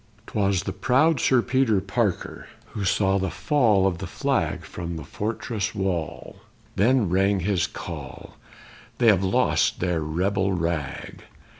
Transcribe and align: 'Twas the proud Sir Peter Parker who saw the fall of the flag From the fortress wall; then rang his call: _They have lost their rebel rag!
'Twas 0.25 0.63
the 0.63 0.73
proud 0.73 1.19
Sir 1.19 1.43
Peter 1.43 1.79
Parker 1.79 2.47
who 2.71 2.83
saw 2.83 3.19
the 3.19 3.29
fall 3.29 3.85
of 3.85 3.99
the 3.99 4.07
flag 4.07 4.65
From 4.65 4.97
the 4.97 5.03
fortress 5.03 5.75
wall; 5.75 6.37
then 6.75 7.07
rang 7.07 7.41
his 7.41 7.67
call: 7.67 8.35
_They 8.97 9.09
have 9.09 9.23
lost 9.23 9.79
their 9.79 10.01
rebel 10.01 10.53
rag! 10.53 11.21